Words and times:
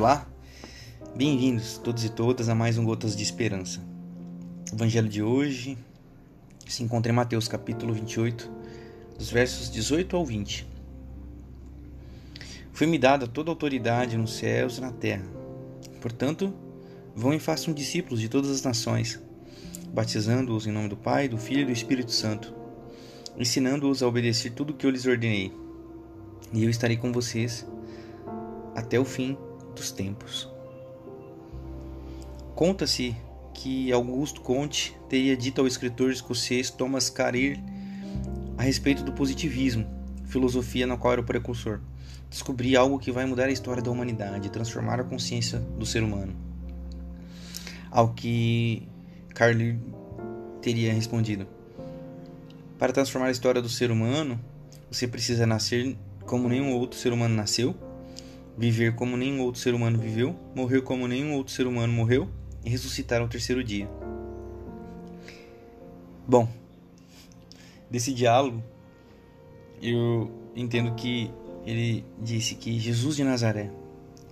Olá, 0.00 0.26
bem-vindos 1.14 1.76
todos 1.76 2.06
e 2.06 2.08
todas 2.08 2.48
a 2.48 2.54
mais 2.54 2.78
um 2.78 2.86
Gotas 2.86 3.14
de 3.14 3.22
Esperança. 3.22 3.82
O 4.72 4.74
evangelho 4.74 5.10
de 5.10 5.22
hoje 5.22 5.76
se 6.66 6.82
encontra 6.82 7.12
em 7.12 7.14
Mateus 7.14 7.46
capítulo 7.46 7.92
28, 7.92 8.50
dos 9.18 9.30
versos 9.30 9.70
18 9.70 10.16
ao 10.16 10.24
20. 10.24 10.66
Foi-me 12.72 12.98
dada 12.98 13.26
toda 13.26 13.50
a 13.50 13.52
autoridade 13.52 14.16
nos 14.16 14.32
céus 14.38 14.78
e 14.78 14.80
na 14.80 14.90
terra. 14.90 15.26
Portanto, 16.00 16.50
vão 17.14 17.34
e 17.34 17.38
façam 17.38 17.74
discípulos 17.74 18.20
de 18.20 18.30
todas 18.30 18.50
as 18.50 18.62
nações, 18.62 19.20
batizando-os 19.92 20.66
em 20.66 20.72
nome 20.72 20.88
do 20.88 20.96
Pai, 20.96 21.28
do 21.28 21.36
Filho 21.36 21.60
e 21.60 21.66
do 21.66 21.72
Espírito 21.72 22.12
Santo, 22.12 22.54
ensinando-os 23.36 24.02
a 24.02 24.08
obedecer 24.08 24.52
tudo 24.52 24.70
o 24.70 24.74
que 24.74 24.86
eu 24.86 24.90
lhes 24.90 25.04
ordenei. 25.04 25.52
E 26.54 26.64
eu 26.64 26.70
estarei 26.70 26.96
com 26.96 27.12
vocês 27.12 27.66
até 28.74 28.98
o 28.98 29.04
fim 29.04 29.36
dos 29.74 29.90
tempos. 29.90 30.48
Conta-se 32.54 33.16
que 33.54 33.92
Augusto 33.92 34.40
Comte 34.40 34.96
teria 35.08 35.36
dito 35.36 35.60
ao 35.60 35.66
escritor 35.66 36.10
escocês 36.10 36.70
Thomas 36.70 37.10
Carlyle 37.10 37.62
a 38.56 38.62
respeito 38.62 39.02
do 39.02 39.12
positivismo, 39.12 39.86
filosofia 40.26 40.86
na 40.86 40.96
qual 40.96 41.12
era 41.12 41.22
o 41.22 41.24
precursor. 41.24 41.80
Descobrir 42.28 42.76
algo 42.76 42.98
que 42.98 43.10
vai 43.10 43.26
mudar 43.26 43.46
a 43.46 43.50
história 43.50 43.82
da 43.82 43.90
humanidade, 43.90 44.50
transformar 44.50 45.00
a 45.00 45.04
consciência 45.04 45.58
do 45.58 45.84
ser 45.84 46.02
humano. 46.02 46.34
Ao 47.90 48.12
que 48.14 48.86
Carlyle 49.34 49.80
teria 50.62 50.92
respondido: 50.92 51.46
Para 52.78 52.92
transformar 52.92 53.28
a 53.28 53.32
história 53.32 53.60
do 53.60 53.68
ser 53.68 53.90
humano, 53.90 54.38
você 54.90 55.08
precisa 55.08 55.46
nascer 55.46 55.96
como 56.26 56.48
nenhum 56.48 56.72
outro 56.72 56.98
ser 56.98 57.12
humano 57.12 57.34
nasceu 57.34 57.74
viver 58.56 58.94
como 58.94 59.16
nenhum 59.16 59.42
outro 59.42 59.60
ser 59.60 59.74
humano 59.74 59.98
viveu, 59.98 60.34
morrer 60.54 60.82
como 60.82 61.06
nenhum 61.08 61.34
outro 61.34 61.52
ser 61.52 61.66
humano 61.66 61.92
morreu 61.92 62.28
e 62.64 62.70
ressuscitar 62.70 63.20
ao 63.20 63.28
terceiro 63.28 63.64
dia. 63.64 63.88
Bom, 66.26 66.48
desse 67.90 68.12
diálogo, 68.12 68.62
eu 69.82 70.30
entendo 70.54 70.94
que 70.94 71.30
ele 71.66 72.04
disse 72.20 72.54
que 72.54 72.78
Jesus 72.78 73.16
de 73.16 73.24
Nazaré 73.24 73.70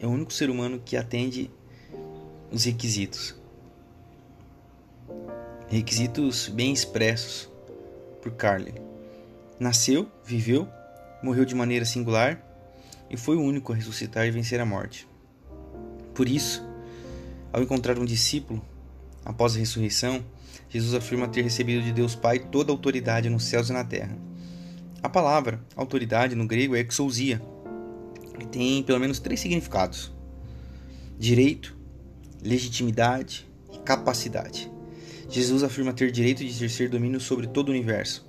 é 0.00 0.06
o 0.06 0.10
único 0.10 0.32
ser 0.32 0.50
humano 0.50 0.80
que 0.84 0.96
atende 0.96 1.50
os 2.50 2.64
requisitos. 2.64 3.34
Requisitos 5.68 6.48
bem 6.48 6.72
expressos 6.72 7.50
por 8.22 8.32
Carly. 8.32 8.74
Nasceu, 9.58 10.08
viveu, 10.24 10.68
morreu 11.22 11.44
de 11.44 11.54
maneira 11.54 11.84
singular 11.84 12.47
e 13.10 13.16
foi 13.16 13.36
o 13.36 13.42
único 13.42 13.72
a 13.72 13.76
ressuscitar 13.76 14.26
e 14.26 14.30
vencer 14.30 14.60
a 14.60 14.66
morte. 14.66 15.08
Por 16.14 16.28
isso, 16.28 16.66
ao 17.52 17.62
encontrar 17.62 17.98
um 17.98 18.04
discípulo 18.04 18.62
após 19.24 19.54
a 19.54 19.58
ressurreição, 19.58 20.24
Jesus 20.68 20.94
afirma 20.94 21.28
ter 21.28 21.42
recebido 21.42 21.82
de 21.82 21.92
Deus 21.92 22.14
Pai 22.14 22.38
toda 22.38 22.70
a 22.70 22.74
autoridade 22.74 23.30
nos 23.30 23.44
céus 23.44 23.70
e 23.70 23.72
na 23.72 23.84
terra. 23.84 24.16
A 25.02 25.08
palavra 25.08 25.64
autoridade 25.76 26.34
no 26.34 26.46
grego 26.46 26.74
é 26.74 26.80
exousia, 26.80 27.40
e 28.40 28.44
tem 28.46 28.82
pelo 28.82 29.00
menos 29.00 29.18
três 29.18 29.40
significados: 29.40 30.12
direito, 31.18 31.76
legitimidade 32.42 33.48
e 33.72 33.78
capacidade. 33.78 34.70
Jesus 35.30 35.62
afirma 35.62 35.92
ter 35.92 36.10
direito 36.10 36.38
de 36.38 36.48
exercer 36.48 36.88
domínio 36.88 37.20
sobre 37.20 37.46
todo 37.46 37.68
o 37.68 37.72
universo, 37.72 38.26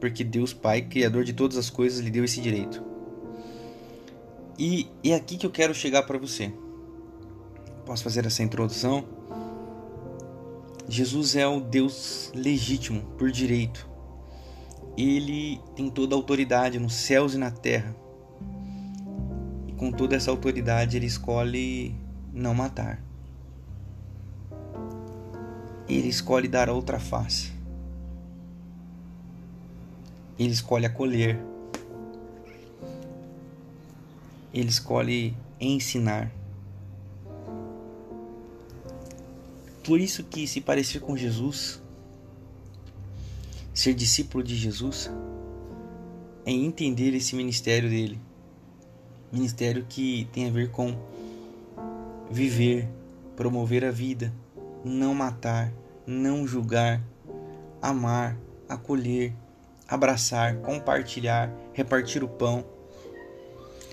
porque 0.00 0.22
Deus 0.22 0.52
Pai, 0.52 0.82
Criador 0.82 1.24
de 1.24 1.32
todas 1.32 1.56
as 1.56 1.68
coisas, 1.68 2.00
lhe 2.00 2.10
deu 2.10 2.24
esse 2.24 2.40
direito. 2.40 2.82
E 4.58 4.90
é 5.04 5.14
aqui 5.14 5.36
que 5.36 5.46
eu 5.46 5.50
quero 5.50 5.72
chegar 5.72 6.02
para 6.02 6.18
você. 6.18 6.52
Posso 7.86 8.02
fazer 8.02 8.26
essa 8.26 8.42
introdução? 8.42 9.04
Jesus 10.88 11.36
é 11.36 11.46
o 11.46 11.60
Deus 11.60 12.32
legítimo, 12.34 13.02
por 13.16 13.30
direito. 13.30 13.88
Ele 14.96 15.60
tem 15.76 15.88
toda 15.88 16.16
a 16.16 16.18
autoridade 16.18 16.80
nos 16.80 16.94
céus 16.94 17.34
e 17.34 17.38
na 17.38 17.52
terra. 17.52 17.94
E 19.68 19.72
com 19.74 19.92
toda 19.92 20.16
essa 20.16 20.30
autoridade, 20.30 20.96
ele 20.96 21.06
escolhe 21.06 21.94
não 22.32 22.52
matar. 22.52 23.00
Ele 25.88 26.08
escolhe 26.08 26.48
dar 26.48 26.68
outra 26.68 26.98
face. 26.98 27.52
Ele 30.36 30.52
escolhe 30.52 30.84
acolher 30.84 31.38
ele 34.60 34.70
escolhe 34.70 35.36
ensinar. 35.60 36.32
Por 39.84 40.00
isso 40.00 40.24
que 40.24 40.46
se 40.46 40.60
parecer 40.60 41.00
com 41.00 41.16
Jesus, 41.16 41.80
ser 43.72 43.94
discípulo 43.94 44.42
de 44.42 44.56
Jesus, 44.56 45.10
é 46.44 46.50
entender 46.50 47.14
esse 47.14 47.36
ministério 47.36 47.88
dele. 47.88 48.20
Ministério 49.32 49.86
que 49.88 50.28
tem 50.32 50.48
a 50.48 50.50
ver 50.50 50.70
com 50.70 50.98
viver, 52.30 52.88
promover 53.36 53.84
a 53.84 53.90
vida, 53.90 54.32
não 54.84 55.14
matar, 55.14 55.72
não 56.06 56.46
julgar, 56.46 57.02
amar, 57.80 58.36
acolher, 58.68 59.32
abraçar, 59.86 60.56
compartilhar, 60.56 61.50
repartir 61.72 62.24
o 62.24 62.28
pão 62.28 62.64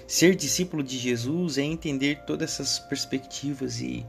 Ser 0.07 0.35
discípulo 0.35 0.83
de 0.83 0.97
Jesus 0.97 1.57
é 1.57 1.63
entender 1.63 2.25
todas 2.25 2.51
essas 2.51 2.77
perspectivas 2.77 3.81
e 3.81 4.05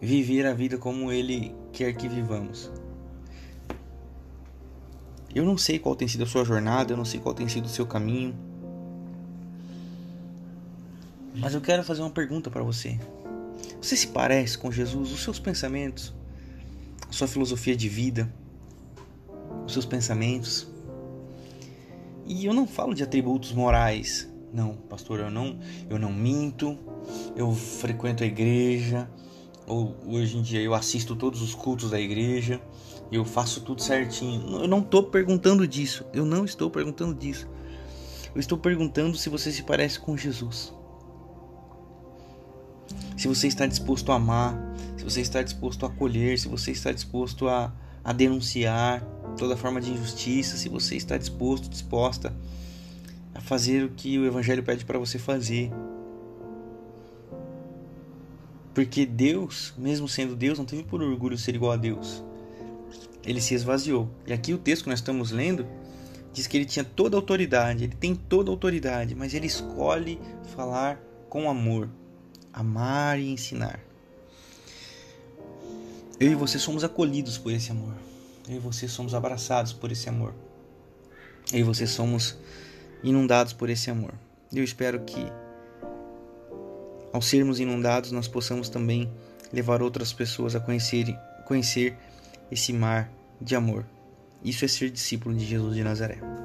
viver 0.00 0.46
a 0.46 0.54
vida 0.54 0.78
como 0.78 1.10
Ele 1.10 1.54
quer 1.72 1.94
que 1.94 2.08
vivamos. 2.08 2.70
Eu 5.34 5.44
não 5.44 5.58
sei 5.58 5.78
qual 5.78 5.96
tem 5.96 6.06
sido 6.06 6.24
a 6.24 6.26
sua 6.26 6.44
jornada, 6.44 6.92
eu 6.92 6.96
não 6.96 7.04
sei 7.04 7.18
qual 7.18 7.34
tem 7.34 7.48
sido 7.48 7.64
o 7.64 7.68
seu 7.68 7.86
caminho, 7.86 8.34
mas 11.34 11.54
eu 11.54 11.60
quero 11.60 11.82
fazer 11.82 12.02
uma 12.02 12.10
pergunta 12.10 12.50
para 12.50 12.62
você. 12.62 13.00
Você 13.80 13.96
se 13.96 14.08
parece 14.08 14.58
com 14.58 14.70
Jesus? 14.70 15.10
Os 15.10 15.22
seus 15.22 15.38
pensamentos, 15.38 16.14
a 17.08 17.12
sua 17.12 17.26
filosofia 17.26 17.74
de 17.74 17.88
vida, 17.88 18.32
os 19.66 19.72
seus 19.72 19.86
pensamentos, 19.86 20.68
e 22.32 22.46
eu 22.46 22.54
não 22.54 22.66
falo 22.66 22.94
de 22.94 23.02
atributos 23.02 23.52
morais. 23.52 24.28
Não, 24.52 24.74
pastor, 24.74 25.20
eu 25.20 25.30
não, 25.30 25.58
eu 25.88 25.98
não 25.98 26.12
minto. 26.12 26.78
Eu 27.36 27.52
frequento 27.52 28.22
a 28.22 28.26
igreja. 28.26 29.08
Ou 29.66 29.96
hoje 30.06 30.38
em 30.38 30.42
dia 30.42 30.60
eu 30.60 30.74
assisto 30.74 31.14
todos 31.14 31.40
os 31.42 31.54
cultos 31.54 31.90
da 31.90 32.00
igreja. 32.00 32.60
Eu 33.10 33.24
faço 33.24 33.60
tudo 33.60 33.82
certinho. 33.82 34.62
Eu 34.62 34.68
não 34.68 34.80
estou 34.80 35.04
perguntando 35.04 35.66
disso. 35.66 36.04
Eu 36.12 36.24
não 36.24 36.44
estou 36.44 36.70
perguntando 36.70 37.14
disso. 37.14 37.48
Eu 38.34 38.40
estou 38.40 38.56
perguntando 38.56 39.16
se 39.16 39.28
você 39.28 39.52
se 39.52 39.62
parece 39.62 40.00
com 40.00 40.16
Jesus. 40.16 40.72
Se 43.16 43.28
você 43.28 43.46
está 43.46 43.66
disposto 43.66 44.10
a 44.10 44.16
amar, 44.16 44.58
se 44.96 45.04
você 45.04 45.20
está 45.20 45.42
disposto 45.42 45.84
a 45.84 45.88
acolher, 45.88 46.38
se 46.38 46.48
você 46.48 46.70
está 46.70 46.92
disposto 46.92 47.46
a, 47.46 47.72
a 48.02 48.12
denunciar, 48.12 49.06
toda 49.36 49.56
forma 49.56 49.80
de 49.80 49.90
injustiça, 49.90 50.56
se 50.56 50.68
você 50.68 50.96
está 50.96 51.16
disposto, 51.16 51.68
disposta 51.68 52.34
a 53.34 53.40
fazer 53.40 53.84
o 53.84 53.90
que 53.90 54.18
o 54.18 54.26
Evangelho 54.26 54.62
pede 54.62 54.84
para 54.84 54.98
você 54.98 55.18
fazer. 55.18 55.70
Porque 58.74 59.04
Deus, 59.04 59.74
mesmo 59.76 60.08
sendo 60.08 60.34
Deus, 60.34 60.58
não 60.58 60.64
teve 60.64 60.82
por 60.82 61.02
orgulho 61.02 61.36
ser 61.36 61.54
igual 61.54 61.72
a 61.72 61.76
Deus. 61.76 62.22
Ele 63.24 63.40
se 63.40 63.54
esvaziou. 63.54 64.08
E 64.26 64.32
aqui 64.32 64.52
o 64.54 64.58
texto 64.58 64.84
que 64.84 64.90
nós 64.90 64.98
estamos 64.98 65.30
lendo 65.30 65.66
diz 66.32 66.46
que 66.46 66.56
ele 66.56 66.64
tinha 66.64 66.84
toda 66.84 67.16
a 67.16 67.18
autoridade, 67.18 67.84
ele 67.84 67.94
tem 67.94 68.14
toda 68.14 68.50
a 68.50 68.52
autoridade, 68.52 69.14
mas 69.14 69.34
ele 69.34 69.46
escolhe 69.46 70.18
falar 70.56 70.98
com 71.28 71.48
amor, 71.48 71.90
amar 72.52 73.20
e 73.20 73.30
ensinar. 73.30 73.80
Eu 76.18 76.32
e 76.32 76.34
você 76.34 76.58
somos 76.58 76.84
acolhidos 76.84 77.36
por 77.36 77.52
esse 77.52 77.70
amor. 77.70 77.94
Eu 78.48 78.56
e 78.56 78.58
você 78.58 78.88
somos 78.88 79.14
abraçados 79.14 79.72
por 79.72 79.92
esse 79.92 80.08
amor. 80.08 80.34
Eu 81.52 81.60
e 81.60 81.62
você 81.62 81.86
somos 81.86 82.36
inundados 83.02 83.52
por 83.52 83.70
esse 83.70 83.90
amor. 83.90 84.14
Eu 84.52 84.64
espero 84.64 85.00
que, 85.00 85.26
ao 87.12 87.22
sermos 87.22 87.60
inundados, 87.60 88.12
nós 88.12 88.28
possamos 88.28 88.68
também 88.68 89.10
levar 89.52 89.82
outras 89.82 90.12
pessoas 90.12 90.54
a 90.54 90.60
conhecer, 90.60 91.16
conhecer 91.46 91.96
esse 92.50 92.72
mar 92.72 93.10
de 93.40 93.54
amor. 93.54 93.84
Isso 94.42 94.64
é 94.64 94.68
ser 94.68 94.90
discípulo 94.90 95.34
de 95.34 95.44
Jesus 95.44 95.74
de 95.74 95.84
Nazaré. 95.84 96.41